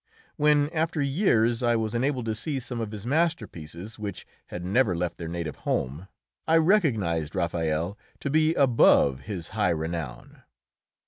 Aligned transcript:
When, 0.35 0.69
after 0.71 0.99
years, 0.99 1.61
I 1.61 1.75
was 1.75 1.93
enabled 1.93 2.25
to 2.25 2.33
see 2.33 2.59
some 2.59 2.81
of 2.81 2.89
his 2.91 3.05
masterpieces, 3.05 3.99
which 3.99 4.25
had 4.47 4.65
never 4.65 4.95
left 4.97 5.19
their 5.19 5.27
native 5.27 5.57
home, 5.57 6.07
I 6.47 6.57
recognised 6.57 7.35
Raphael 7.35 7.99
to 8.21 8.29
be 8.31 8.55
above 8.55 9.19
his 9.19 9.49
high 9.49 9.69
renown. 9.69 10.41